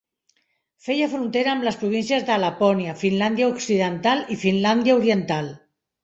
Feia 0.85 1.09
frontera 1.09 1.51
amb 1.57 1.65
les 1.67 1.75
províncies 1.81 2.25
de 2.29 2.37
Lapònia, 2.43 2.95
Finlàndia 3.01 3.49
Occidental 3.51 4.23
i 4.37 4.39
Finlàndia 4.45 4.97
Oriental. 5.03 5.51